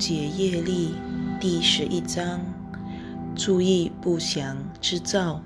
[0.00, 0.94] 解业力
[1.38, 2.40] 第十一章：
[3.36, 5.42] 注意不祥之兆。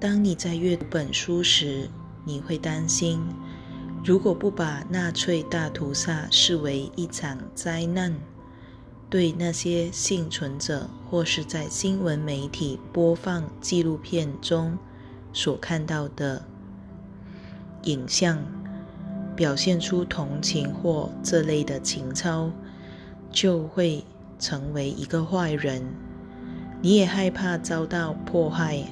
[0.00, 1.90] 当你在阅读本书时，
[2.24, 3.20] 你会担心，
[4.02, 8.14] 如果不把纳粹大屠杀视为一场灾难，
[9.10, 14.78] 对那些幸存者或是在新闻媒体播放纪录片中
[15.34, 16.42] 所看到的
[17.82, 18.38] 影像，
[19.36, 22.50] 表现出同情或这类的情操。
[23.34, 24.02] 就会
[24.38, 25.82] 成为一个坏人。
[26.80, 28.84] 你也害怕遭到迫害，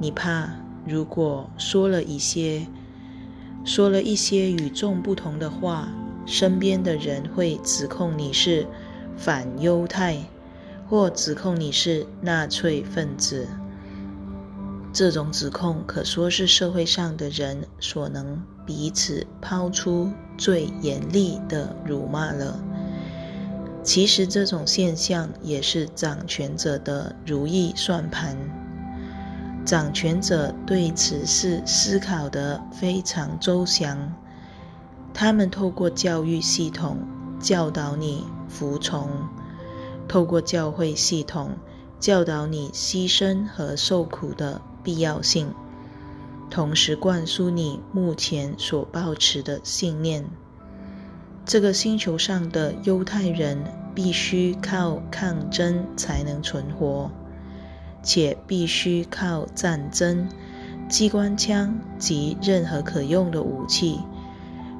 [0.00, 0.48] 你怕
[0.86, 2.66] 如果说了一些
[3.64, 5.88] 说了一些与众不同的话，
[6.24, 8.66] 身边的人会指控你是
[9.16, 10.16] 反犹太，
[10.88, 13.46] 或指控你是纳粹分子。
[14.92, 22.62] 这种指控可说是社会上的人所能彼此抛出最严厉的辱骂了。
[23.82, 28.36] 其实这种现象也是掌权者的如意算盘。
[29.64, 34.14] 掌权者对此事思考得非常周详，
[35.14, 36.98] 他们透过教育系统
[37.40, 39.08] 教导你服从，
[40.08, 41.50] 透过教会系统
[42.00, 45.54] 教导你牺牲和受苦的必要性，
[46.50, 50.24] 同时灌输你目前所抱持的信念。
[51.44, 53.58] 这个星球上的犹太人
[53.94, 57.10] 必须靠抗争才能存活，
[58.02, 60.28] 且必须靠战争、
[60.88, 63.98] 机关枪及任何可用的武器，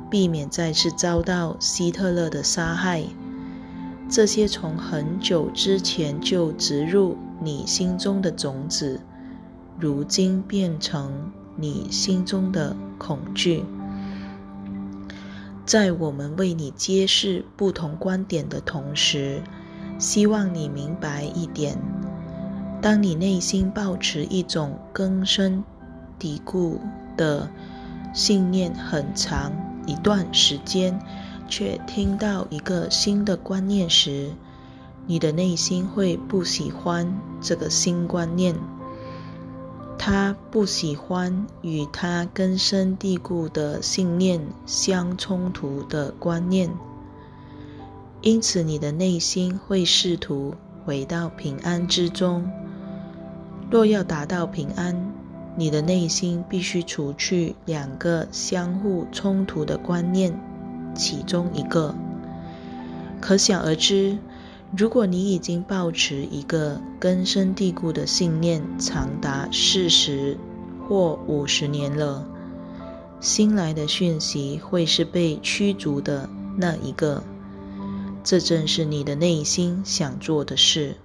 [0.08, 3.02] 避免再次遭到希特勒的杀害。
[4.08, 9.00] 这些从很久之前就植入你心中的种子，
[9.80, 13.64] 如今变成你心中的恐惧。
[15.64, 19.42] 在我们为你揭示不同观点的同时，
[19.98, 21.78] 希望你明白一点：
[22.80, 25.62] 当你内心保持一种根深
[26.18, 26.80] 蒂固
[27.16, 27.48] 的
[28.12, 29.52] 信念很长
[29.86, 31.00] 一段时间，
[31.48, 34.32] 却听到一个新的观念时，
[35.06, 38.56] 你的内心会不喜欢这个新观念。
[40.04, 46.68] 他不喜欢与他根深蒂固的信念相冲突的观念，
[48.20, 52.50] 因此你的内心会试图回到平安之中。
[53.70, 55.12] 若要达到平安，
[55.54, 60.36] 你的内心必须除去两个相互冲突的观念，
[60.96, 61.94] 其中一个。
[63.20, 64.18] 可想而知。
[64.74, 70.38] 如果你已经抱持一个根深蒂固的信念长达四十
[70.88, 72.26] 或五十年了，
[73.20, 77.22] 新来的讯息会是被驱逐的那一个。
[78.24, 80.96] 这正是你的内心想做的事。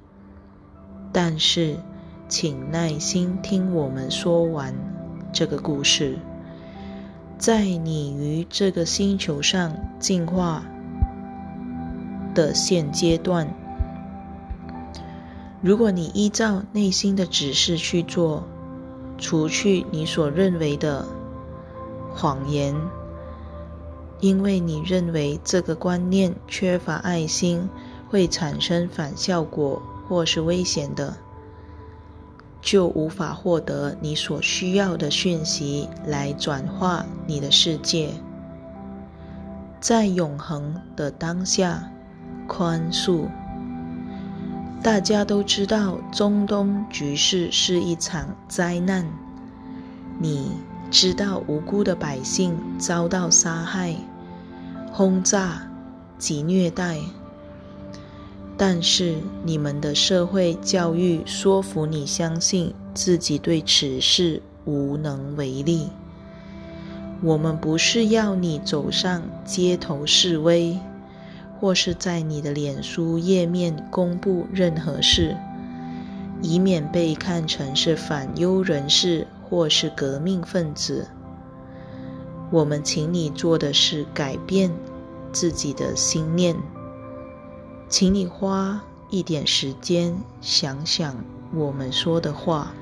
[1.12, 1.76] 但是，
[2.30, 4.74] 请耐心听我们说完
[5.34, 6.18] 这个故事。
[7.38, 10.64] 在你于这个星球上进化。
[12.38, 13.52] 的现阶段，
[15.60, 18.44] 如果你依照内心的指示去做，
[19.18, 21.04] 除去你所认为的
[22.14, 22.76] 谎言，
[24.20, 27.70] 因为你认为这个观念缺乏爱心，
[28.08, 31.18] 会产生反效果或是危险的，
[32.62, 38.12] 就无法获得你所需要的讯息来转化你的世界，
[39.80, 41.92] 在永恒的当下。
[42.48, 43.26] 宽恕。
[44.82, 49.06] 大家都知道，中东局势是一场灾难。
[50.20, 50.52] 你
[50.90, 53.96] 知道，无辜的百姓遭到杀害、
[54.92, 55.70] 轰炸
[56.18, 57.00] 及虐待，
[58.56, 65.90] 但是你们的社会教育说服你相信自己对此事无能为力。
[67.22, 70.80] 我们不是要你走上街头示威。
[71.60, 75.36] 或是在你的脸书页面公布任何事，
[76.42, 81.08] 以免被看成是反犹人士或是革命分子。
[82.52, 84.72] 我们请你做的是改变
[85.32, 86.56] 自己的心念，
[87.90, 91.24] 请你花一点时间想想
[91.56, 92.74] 我们说的话，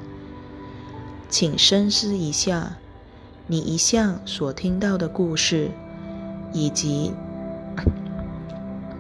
[1.30, 2.76] 请深思一下
[3.48, 5.72] 你一向所听到的故事，
[6.52, 7.14] 以及。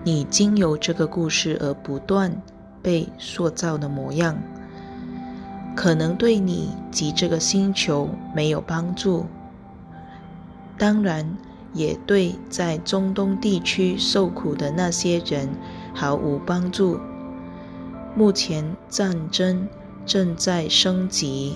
[0.06, 2.40] 你经由这个故事而不断
[2.84, 4.38] 被塑造的模样，
[5.76, 9.26] 可能对你及这个星球没有帮助，
[10.78, 11.36] 当然
[11.74, 15.50] 也对在中东地区受苦的那些人
[15.96, 17.00] 毫无帮助。
[18.16, 19.68] 目前战争
[20.06, 21.56] 正在升级，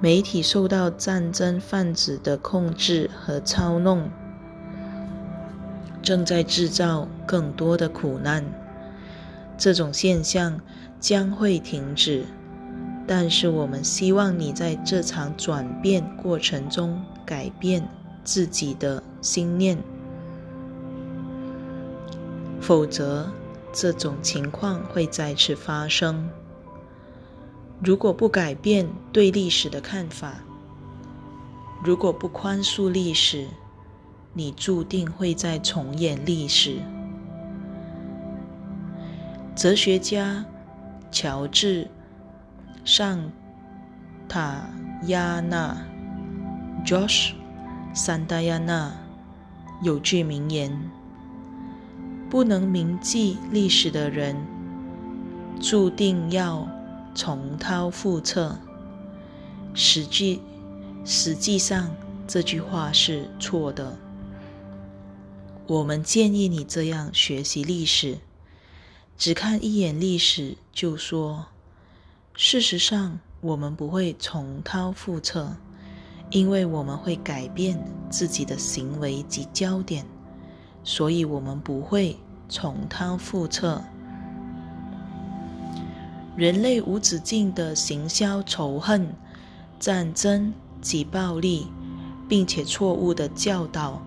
[0.00, 4.10] 媒体受到战争贩子的控制和操弄，
[6.08, 8.42] 正在制造更多的苦难。
[9.58, 10.58] 这种现象
[10.98, 12.24] 将会停止。
[13.06, 17.86] 但是我们希望你在这场转变过程中改变
[18.24, 19.76] 自己的心念，
[22.58, 23.30] 否则
[23.70, 26.26] 这种情况会再次发生。
[27.84, 30.36] 如果不改变对历史的看法，
[31.84, 33.46] 如果不宽恕历史，
[34.38, 36.76] 你注定会再重演历史。
[39.56, 40.44] 哲学家
[41.10, 41.88] 乔治。
[42.84, 43.20] 上
[44.28, 44.64] 塔
[45.08, 45.76] 亚纳
[46.86, 47.32] （Josh）
[47.92, 48.92] Santayana）
[49.82, 50.72] 有句名言
[52.30, 54.36] ：“不能铭记历史的人，
[55.60, 56.66] 注定要
[57.14, 58.56] 重蹈覆辙。”
[59.74, 60.40] 实际
[61.04, 61.90] 实际上，
[62.26, 63.94] 这句话是错的。
[65.68, 68.16] 我们建议你这样学习历史：
[69.18, 71.44] 只看一眼历史，就说。
[72.32, 75.56] 事实上，我们不会重蹈覆辙，
[76.30, 77.78] 因为我们会改变
[78.08, 80.06] 自己的行为及焦点，
[80.82, 82.16] 所以我们不会
[82.48, 83.84] 重蹈覆辙。
[86.34, 89.14] 人类无止境的行销仇恨、
[89.78, 91.66] 战争及暴力，
[92.26, 94.02] 并且错误的教导。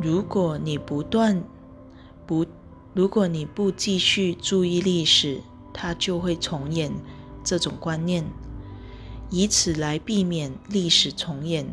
[0.00, 1.42] 如果你不断
[2.26, 2.44] 不，
[2.94, 5.40] 如果你不继续注意历史，
[5.72, 6.92] 它就会重演。
[7.44, 8.24] 这种观念，
[9.30, 11.64] 以此来避免历史重演，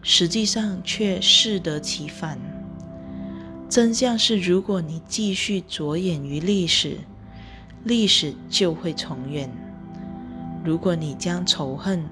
[0.00, 2.38] 实际上却适得其反。
[3.68, 6.96] 真相是，如果你继续着眼于历史，
[7.84, 9.52] 历史就会重演。
[10.64, 12.02] 如果你将仇恨、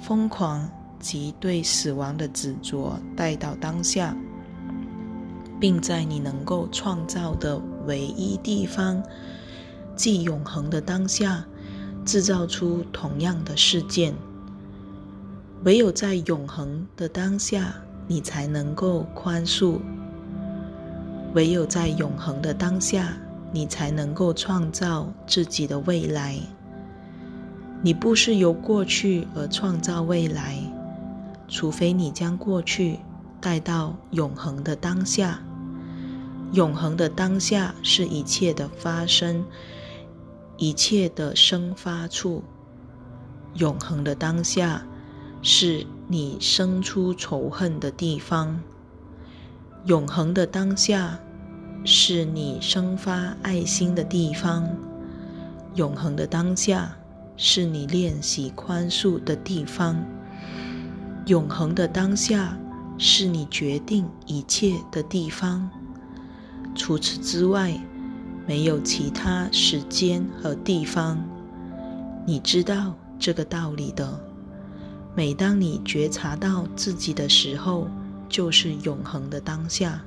[0.00, 0.70] 疯狂
[1.00, 4.16] 及对死亡的执着带到当下，
[5.60, 9.02] 并在你能够创造的唯一地方，
[9.94, 11.44] 即永恒的当下。
[12.04, 14.14] 制造出同样的事件，
[15.64, 17.74] 唯有在永恒的当下，
[18.06, 19.80] 你才能够宽恕；
[21.34, 23.16] 唯有在永恒的当下，
[23.50, 26.38] 你才能够创造自己的未来。
[27.82, 30.58] 你不是由过去而创造未来，
[31.48, 33.00] 除非你将过去
[33.40, 35.40] 带到永恒的当下。
[36.52, 39.44] 永恒的当下是一切的发生。
[40.58, 42.42] 一切的生发处，
[43.56, 44.86] 永恒的当下，
[45.42, 48.56] 是你生出仇恨的地方；
[49.84, 51.20] 永恒的当下，
[51.84, 54.64] 是你生发爱心的地方；
[55.74, 56.96] 永恒的当下，
[57.36, 59.96] 是你练习宽恕的地方；
[61.26, 62.56] 永恒的当下，
[62.98, 65.68] 是你决定一切的地方。
[66.74, 67.78] 除此之外。
[68.48, 71.18] 没有其他时间和地方，
[72.24, 74.20] 你知道这个道理的。
[75.16, 77.88] 每当你觉察到自己的时候，
[78.28, 80.00] 就是永恒的当下。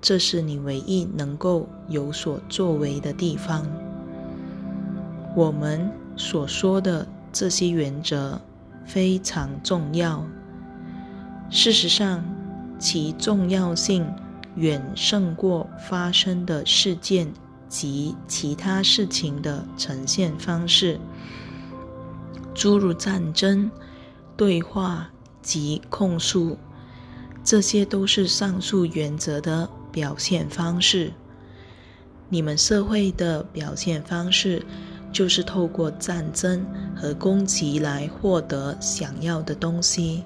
[0.00, 3.64] 这是你唯一能够有所作为的地方。
[5.36, 8.40] 我们所说的这些原则
[8.84, 10.26] 非常重要。
[11.50, 12.24] 事实上，
[12.78, 14.06] 其重要性。
[14.56, 17.30] 远胜过发生的事件
[17.68, 20.98] 及其他事情的呈现方式，
[22.54, 23.70] 诸如战争、
[24.34, 25.10] 对话
[25.42, 26.56] 及控诉，
[27.44, 31.12] 这些都是上述原则的表现方式。
[32.30, 34.64] 你们社会的表现方式，
[35.12, 36.64] 就是透过战争
[36.96, 40.24] 和攻击来获得想要的东西。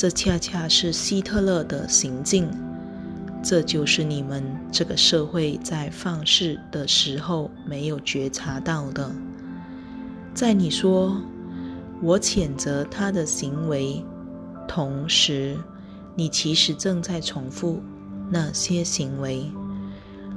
[0.00, 2.48] 这恰恰是希特勒的行径。
[3.42, 4.42] 这就是你们
[4.72, 9.12] 这个社会在放肆的时候没有觉察到的。
[10.32, 11.20] 在你说
[12.00, 14.02] “我谴责他的行为”
[14.66, 15.54] 同时，
[16.14, 17.82] 你其实正在重复
[18.30, 19.44] 那些行为。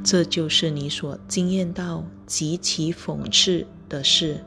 [0.03, 4.43] 这就是你所经验到极其讽刺的事：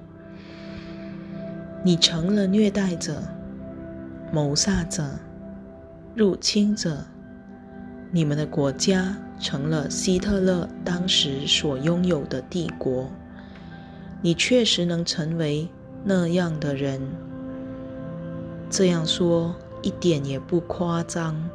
[1.83, 3.23] 你成了虐待者、
[4.33, 5.18] 谋杀者、
[6.14, 7.04] 入侵者。
[8.11, 13.11] 你们的国家成了希特勒当时所拥有的帝国。
[14.23, 15.68] 你确实能成为
[16.04, 17.00] 那样的人。
[18.71, 21.49] 这样说一点也不夸张。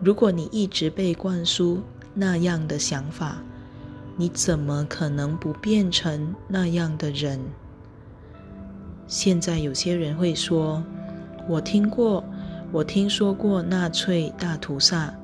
[0.00, 1.82] 如果你一直被灌输
[2.14, 3.38] 那样的想法，
[4.16, 7.40] 你怎么可能不变成那样的人？
[9.06, 10.82] 现在有些人会说
[11.48, 12.22] ：“我听过，
[12.70, 15.14] 我听说过纳粹大屠杀，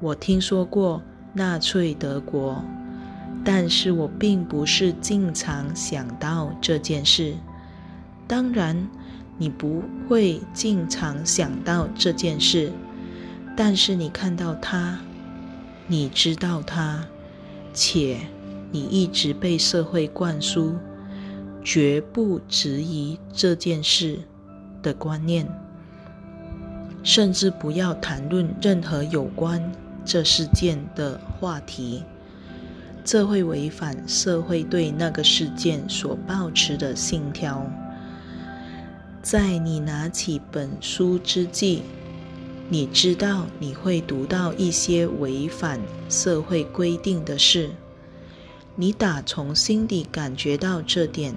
[0.00, 1.00] 我听说过
[1.32, 2.62] 纳粹德国，
[3.44, 7.34] 但是我并不是经常想到这件事。”
[8.26, 8.88] 当然，
[9.38, 12.72] 你不会经常想到这件事，
[13.56, 14.98] 但是你看到它，
[15.86, 17.04] 你知道它，
[17.72, 18.16] 且
[18.70, 20.74] 你一直被社会灌输。
[21.64, 24.18] 绝不质疑这件事
[24.82, 25.46] 的观念，
[27.02, 29.72] 甚至不要谈论任何有关
[30.04, 32.02] 这事件的话题，
[33.04, 37.66] 这会违反社会对那个事件所抱持的信条。
[39.22, 41.82] 在你拿起本书之际，
[42.68, 47.70] 你知道你会读到一些违反社会规定的事，
[48.74, 51.34] 你打从心底感觉到这点。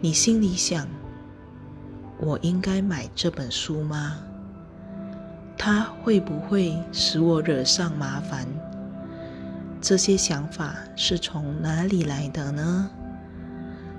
[0.00, 0.86] 你心里想：
[2.20, 4.16] 我应该买这本书吗？
[5.56, 8.46] 它会不会使我惹上麻烦？
[9.80, 12.90] 这些想法是从哪里来的呢？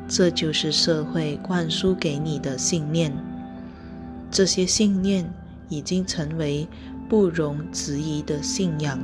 [0.07, 3.13] 这就是社会灌输给你的信念。
[4.31, 5.31] 这些信念
[5.69, 6.67] 已经成为
[7.07, 8.99] 不容置疑的信仰。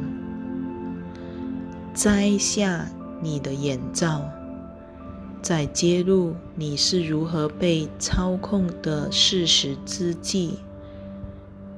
[1.94, 2.86] 摘下
[3.22, 4.30] 你的眼罩。
[5.46, 10.56] 在揭露你是如何被操控的事实之际，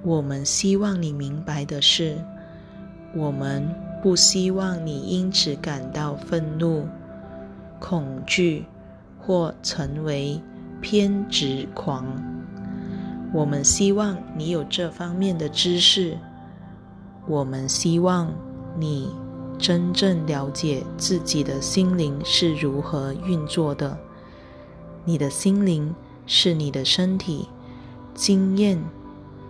[0.03, 2.15] 我们希望你明白的是，
[3.13, 3.67] 我们
[4.01, 6.87] 不希望你因此感到愤怒、
[7.77, 8.65] 恐惧
[9.19, 10.41] 或成为
[10.79, 12.05] 偏执狂。
[13.33, 16.17] 我们希望你有这方面的知识。
[17.27, 18.33] 我们希望
[18.79, 19.11] 你。
[19.59, 23.97] 真正了解自己的心灵是如何运作的。
[25.03, 25.93] 你的心灵
[26.25, 27.47] 是你的身体、
[28.13, 28.81] 经验、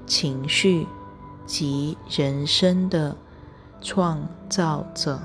[0.06, 0.86] 情绪
[1.46, 3.16] 及人生的
[3.82, 5.20] 创造者，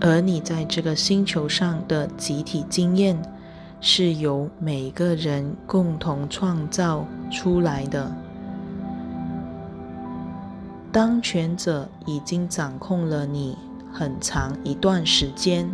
[0.00, 3.20] 而你在这个星球上的集体经验
[3.80, 8.12] 是由每个人共同创造出来的。
[10.92, 13.56] 当权者已经掌控了你
[13.92, 15.70] 很长一段时间，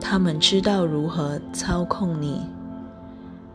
[0.00, 2.44] 他们知道如何操控你。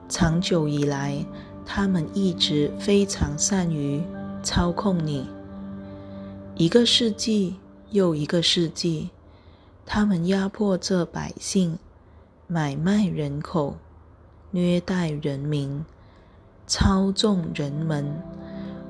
[0.08, 1.26] 长久以来，
[1.66, 4.02] 他们一直非常善于
[4.42, 5.28] 操控你。
[6.56, 7.58] 一个世纪
[7.92, 9.10] 又一个世纪，
[9.86, 11.78] 他们压迫着百姓，
[12.48, 13.76] 买卖人口，
[14.52, 15.84] 虐待人民，
[16.66, 18.06] 操纵人们。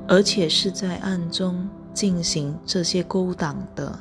[0.09, 3.99] 而且是在暗中进行这些勾当的，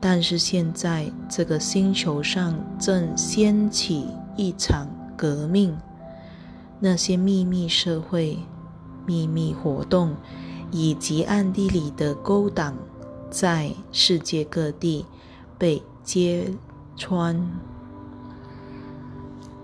[0.00, 5.78] 但是现在这个星球上正掀起一场革命，
[6.80, 8.36] 那些秘密社会、
[9.06, 10.16] 秘密活动
[10.72, 12.74] 以及暗地里的勾当，
[13.30, 15.06] 在世界各地
[15.56, 16.52] 被揭
[16.96, 17.40] 穿。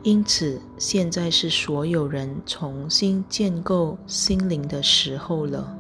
[0.05, 5.75] 因此，现在是所有人重新建构心灵的时候了。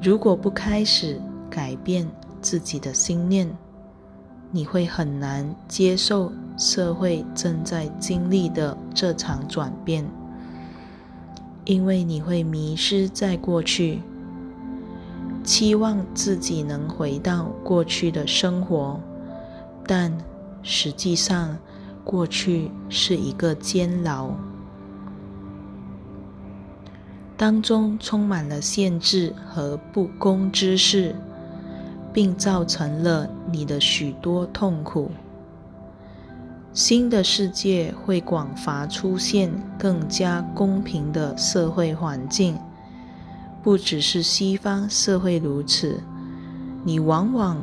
[0.00, 2.10] 如果不开始改变
[2.40, 3.46] 自己的心念，
[4.50, 10.02] 你会很难接受社会正在经历的这场转变，
[11.66, 14.00] 因为你会迷失在过去，
[15.44, 18.98] 期望自己能回到过去的生活，
[19.86, 20.10] 但
[20.62, 21.54] 实际上。
[22.06, 24.30] 过去是一个监牢，
[27.36, 31.16] 当中充满了限制和不公之事，
[32.12, 35.10] 并造成了你的许多痛苦。
[36.72, 42.56] 新的世界会广乏出现更加公平的社会环境，
[43.64, 46.00] 不只是西方社会如此。
[46.84, 47.56] 你往往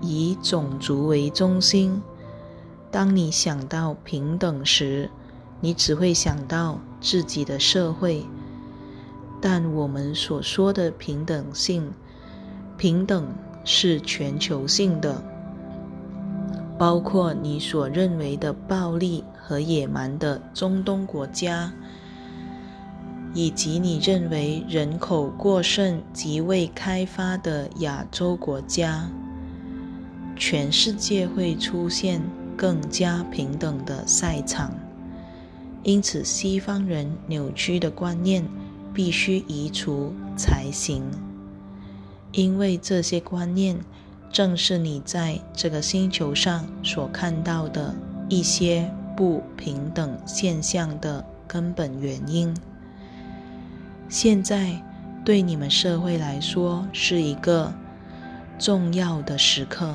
[0.00, 2.00] 以种族为中心。
[2.90, 5.10] 当你想到平等时，
[5.60, 8.26] 你只会想到自己的社会。
[9.40, 11.92] 但我们所说的平等性，
[12.76, 13.32] 平等
[13.64, 15.22] 是全球性的，
[16.76, 21.72] 包括你所认为的暴力和野蛮的中东国家，
[23.32, 29.08] 以及你认为人口过剩及未开发的亚洲国家。
[30.36, 32.20] 全世界会出现。
[32.60, 34.70] 更加平等的赛场，
[35.82, 38.46] 因此，西方人扭曲的观念
[38.92, 41.02] 必须移除才行，
[42.32, 43.78] 因为这些观念
[44.30, 47.94] 正是你在这个星球上所看到的
[48.28, 52.54] 一些不平等现象的根本原因。
[54.10, 54.84] 现在，
[55.24, 57.72] 对你们社会来说是一个
[58.58, 59.94] 重要的时刻。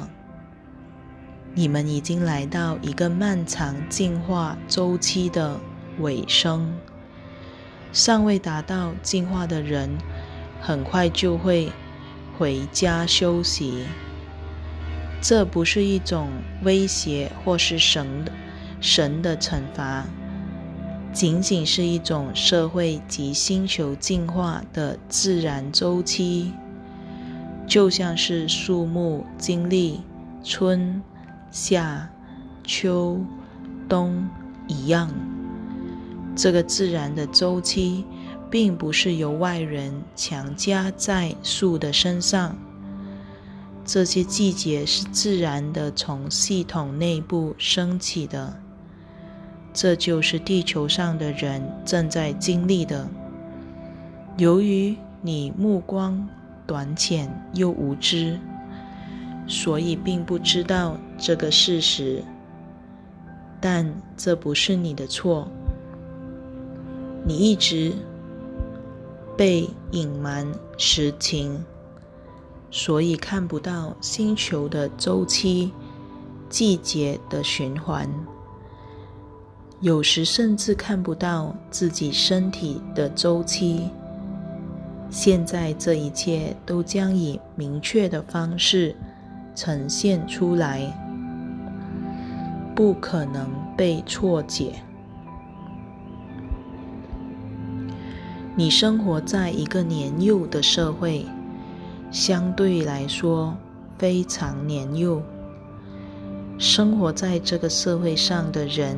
[1.58, 5.58] 你们已经来到一个漫长进化周期的
[6.00, 6.76] 尾声，
[7.94, 9.90] 尚未达到进化的人，
[10.60, 11.72] 很快就会
[12.38, 13.86] 回家休息。
[15.22, 16.28] 这不是一种
[16.64, 18.32] 威胁，或是神的
[18.82, 20.04] 神的惩罚。
[21.14, 26.52] 仅仅是一种社会及星球进化的自然周期，
[27.66, 30.02] 就像是树木经历
[30.44, 31.02] 春
[31.56, 32.10] 夏
[32.66, 33.18] 秋
[33.88, 34.28] 冬
[34.68, 35.10] 一样。
[36.36, 38.04] 这个自然的周期，
[38.52, 42.58] 并不是由外人强加在树的身上。
[43.86, 48.62] 这些季节是自然的从系统内部升起的。
[49.74, 53.08] 这就是地球上的人正在经历的。
[54.36, 56.28] 由于你目光
[56.68, 58.38] 短浅又无知，
[59.48, 62.24] 所以并不知道这个事实。
[63.62, 65.48] 但这不是你的错，
[67.26, 67.94] 你一直
[69.36, 70.48] 被隐瞒
[70.78, 71.64] 实情，
[72.70, 75.72] 所以看不到星球的周期、
[76.48, 78.08] 季节的循环。
[79.82, 83.90] 有时甚至看不到自己身体的周期。
[85.10, 88.96] 现在这一切都将以明确的方式
[89.56, 90.92] 呈现出来，
[92.76, 94.74] 不可能被错解。
[98.56, 101.26] 你生活在一个年幼的社会，
[102.12, 103.56] 相对来说
[103.98, 105.22] 非常年幼。
[106.58, 108.98] 生活在这个社会上的人。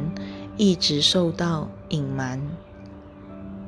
[0.60, 2.42] 一直受到隐瞒。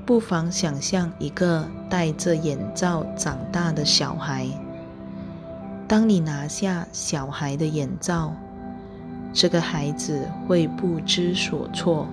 [0.08, 4.48] 不妨想象一个戴着眼罩长大的小孩。
[5.90, 8.32] 当你拿下小孩的眼罩，
[9.34, 12.08] 这个孩子会不知所措。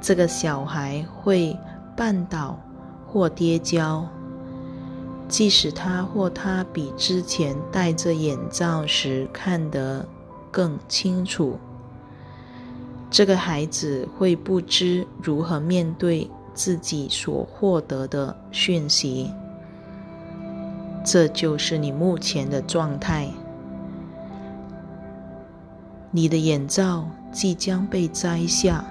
[0.00, 1.56] 这个小孩会
[1.96, 2.58] 绊倒
[3.06, 4.04] 或跌跤，
[5.28, 10.04] 即使他或他比之前戴着眼罩时看得
[10.50, 11.56] 更清楚。
[13.08, 19.32] 这个孩子会不知如何面对自己所获得的讯息，
[21.10, 23.30] 这就是你目前的状态。
[26.10, 28.84] 你的眼罩即将被摘下，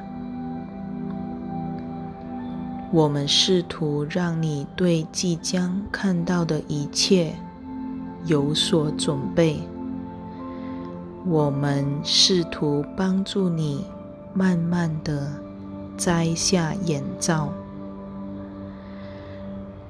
[2.91, 7.35] 我们试图让你对即将看到的一切
[8.25, 9.59] 有所准备，
[11.23, 13.85] 我们试图帮助你。
[14.33, 15.31] 慢慢的
[15.97, 17.49] 摘下眼罩，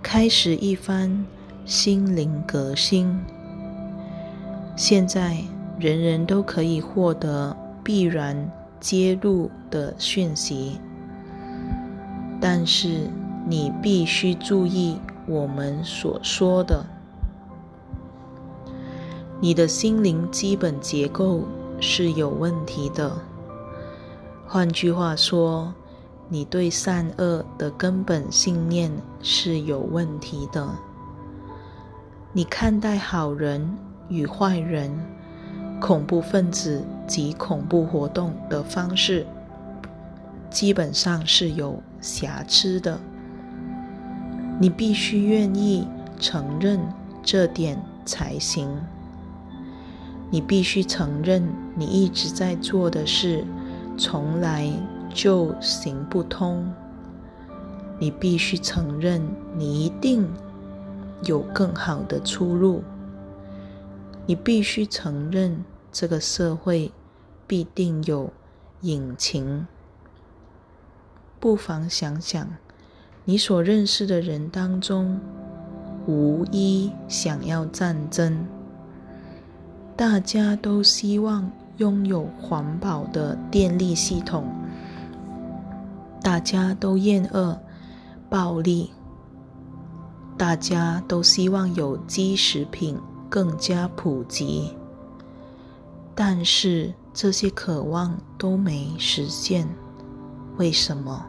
[0.02, 1.26] 开始一番
[1.68, 3.20] 心灵革新。
[4.78, 5.36] 现在
[5.78, 7.54] 人人都可以获得
[7.84, 8.50] 必然
[8.80, 10.80] 揭露的讯息，
[12.40, 13.10] 但是
[13.46, 16.86] 你必须注意我们所说的，
[19.42, 21.44] 你的心灵基本结构
[21.82, 23.12] 是有问题的。
[24.48, 25.74] 换句话说，
[26.30, 28.90] 你对善恶的根本信念
[29.22, 30.74] 是有问题的。
[32.38, 33.68] 你看待好人
[34.10, 34.96] 与坏人、
[35.82, 39.26] 恐怖分子及恐怖活动的方式，
[40.52, 43.00] 基本上是有瑕疵的。
[44.60, 45.88] 你必须愿意
[46.20, 46.80] 承认
[47.24, 48.70] 这点才行。
[50.30, 53.44] 你必须承认你一直在做的事。
[53.98, 54.72] 从来
[55.12, 56.72] 就行不通。
[57.98, 60.30] 你必须承认，你一定
[61.24, 62.84] 有更好的出路。
[64.26, 66.92] 你必须承认，这个社会
[67.46, 68.32] 必定有
[68.82, 69.68] 隐情。
[71.40, 72.48] 不妨想想，
[73.26, 75.20] 你所认识的人当中，
[76.06, 78.46] 无一想要战争。
[79.96, 81.52] 大家都希望。
[81.78, 84.52] 拥有环保的电力系统，
[86.24, 87.56] 大家都厌恶
[88.32, 88.90] 暴力，
[90.38, 92.96] 大家都希望有机食品
[93.28, 94.72] 更加普及，
[96.14, 99.68] 但是这些渴望都没实现。
[100.58, 101.26] 为什么？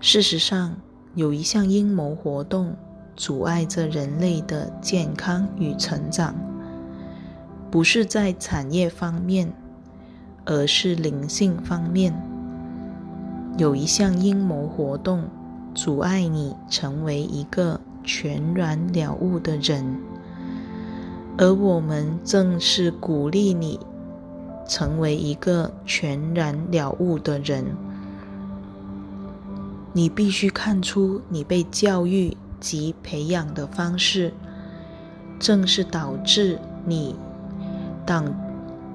[0.00, 0.76] 事实上，
[1.16, 2.76] 有一项阴谋活动
[3.16, 6.34] 阻碍着人类的健康与成长，
[7.68, 9.52] 不是在产业方面，
[10.44, 12.14] 而是灵性方面。
[13.58, 15.24] 有一项阴谋活动
[15.74, 19.98] 阻碍你成为一个全然了悟的人，
[21.38, 23.78] 而我们正是鼓励你
[24.68, 27.64] 成为一个全然了悟的人。
[29.92, 34.32] 你必须看出，你被教育及培养的方式，
[35.38, 37.14] 正是导致你
[38.04, 38.24] 导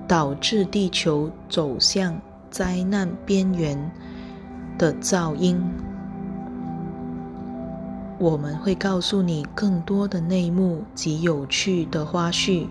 [0.08, 3.92] 导致地球走向灾难边缘
[4.78, 5.62] 的噪音。
[8.17, 12.67] 我们会告诉你更多的内幕及有趣的花絮，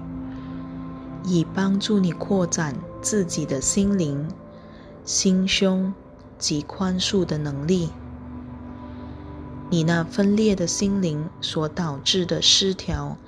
[1.23, 4.27] 以帮助你扩展自己的心灵、
[5.05, 5.93] 心胸
[6.39, 7.91] 及宽恕的能力。
[9.69, 13.19] 你那分裂的心灵所导致的失调，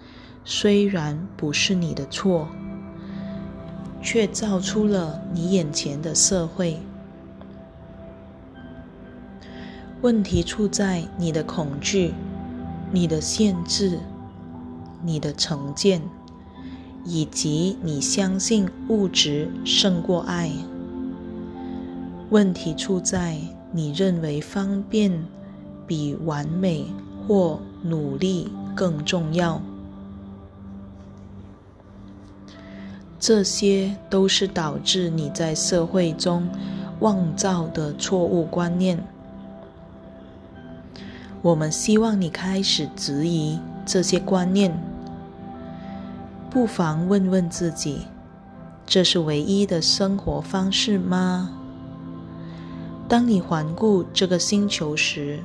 [0.44, 2.48] 虽然不是你的错，
[4.00, 6.80] 却造出了你眼前的社会。
[10.06, 12.14] 问题出在你的恐惧、
[12.92, 13.98] 你的限制、
[15.02, 16.00] 你的成见，
[17.04, 20.52] 以及你相信物质胜过爱。
[22.30, 23.36] 问题出在
[23.72, 25.26] 你认为方便。
[25.88, 26.84] 比完美
[27.26, 29.60] 或努力更重要，
[33.20, 36.48] 这些都是导致你在社会中
[36.98, 39.00] 妄造的错误观念。
[41.46, 44.76] 我们希望你开始质疑这些观念，
[46.50, 48.00] 不妨问问自己：
[48.84, 51.52] 这是唯一的生活方式吗？
[53.06, 55.38] 当你环顾这个星球时，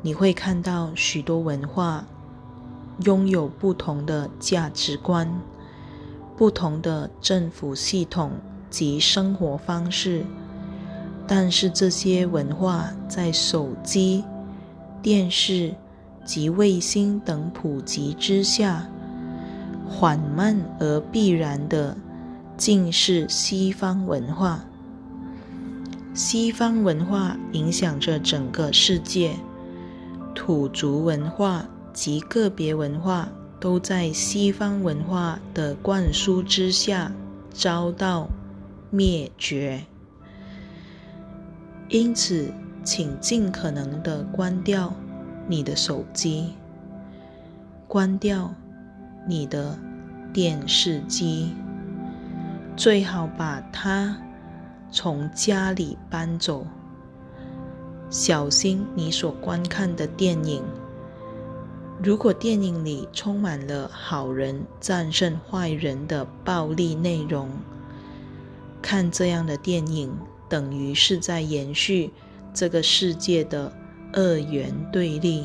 [0.00, 2.06] 你会看到许多文化
[3.00, 5.30] 拥有不同的价值观、
[6.38, 8.30] 不同的政府系统
[8.70, 10.24] 及生活方式，
[11.26, 14.24] 但是这些文化在手机、
[15.02, 15.74] 电视
[16.24, 18.88] 及卫星等普及之下，
[19.88, 21.96] 缓慢而必然的
[22.56, 24.64] 竟是西方文化。
[26.14, 29.34] 西方文化影响着整个世界。
[30.34, 33.28] 土族文化及个别文化
[33.60, 37.12] 都在西方文化的灌输之下
[37.50, 38.28] 遭到
[38.90, 39.84] 灭绝，
[41.88, 42.52] 因此，
[42.84, 44.92] 请尽可能的关掉
[45.46, 46.54] 你的手机，
[47.86, 48.52] 关掉
[49.26, 49.78] 你的
[50.32, 51.54] 电视机，
[52.76, 54.16] 最好把它
[54.90, 56.66] 从家里搬走。
[58.10, 60.62] 小心你所观看的电影。
[62.02, 67.48] 如果电影里充满了好人战胜坏人的暴力内容，
[68.82, 70.12] 看这样的电影
[70.48, 72.10] 等于是在延续
[72.54, 73.72] 这个世界的
[74.12, 75.44] 二元对立，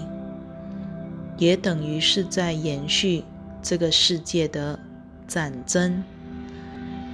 [1.37, 3.23] 也等于是在延续
[3.61, 4.79] 这个世界的
[5.27, 6.03] 战争，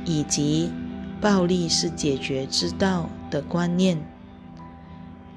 [0.06, 0.69] 以及
[1.21, 3.97] 暴力是解决之道的观念。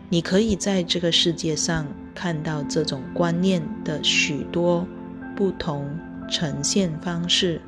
[0.08, 4.86] 你可以在这个世界上看到这种观念的许多
[5.34, 5.98] 不同
[6.30, 7.60] 呈现方式，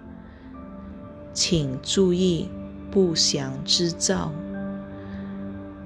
[1.34, 2.48] 请注意
[2.90, 4.32] 不祥之兆。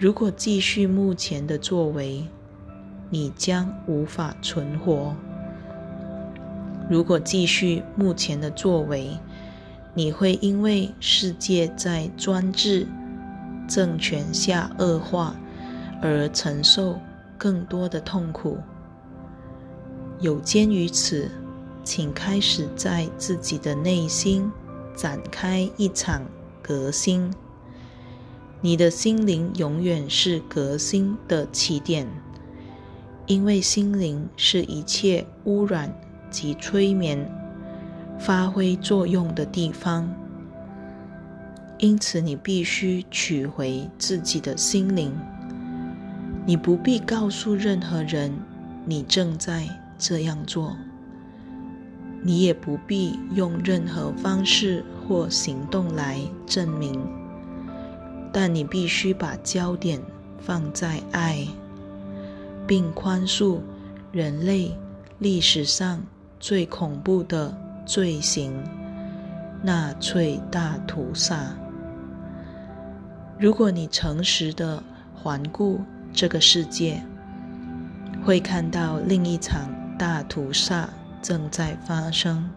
[0.02, 2.26] 如果继续目前的作为，
[3.08, 5.14] 你将无法存活；
[6.90, 9.16] 如果继续目前的作为，
[9.94, 12.84] 你会因为世界在专制
[13.68, 15.36] 政权下恶化。
[16.04, 16.98] 而承受
[17.38, 18.58] 更多的痛苦。
[20.18, 21.30] 有鉴于此，
[21.84, 24.50] 请开始在自己的内心
[24.96, 26.20] 展开一场
[26.60, 27.32] 革新。
[28.64, 32.06] 你的心灵永远是革新的起点，
[33.26, 35.92] 因为心灵是一切污染
[36.30, 37.28] 及催眠
[38.20, 40.08] 发挥作用的地方。
[41.78, 45.12] 因此，你必须取回自己的心灵。
[46.46, 48.32] 你不必告诉任何人
[48.86, 50.76] 你正在这样做，
[52.22, 57.04] 你也不必用任何方式或行动来证明，
[58.32, 60.00] 但你必须把焦点
[60.40, 61.46] 放在爱，
[62.66, 63.60] 并宽恕
[64.10, 64.74] 人类
[65.18, 66.02] 历史上
[66.40, 68.52] 最恐怖的罪行——
[69.62, 71.54] 纳粹大屠杀。
[73.38, 74.82] 如果你诚实的
[75.14, 75.80] 环顾
[76.12, 77.02] 这个世界，
[78.24, 79.68] 会看到另一场
[79.98, 80.88] 大屠杀
[81.20, 82.48] 正在发生。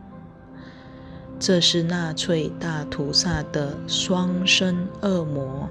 [1.40, 5.70] 这是纳粹大屠杀的双生恶魔。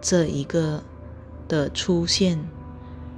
[0.00, 0.82] 这一个
[1.48, 2.38] 的出现，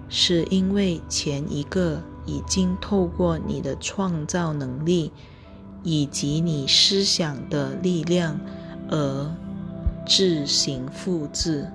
[0.09, 5.11] 是因为前一个已经透过你的创造能力
[5.83, 8.39] 以及你思想的力量
[8.91, 9.35] 而
[10.07, 11.67] 自行复制。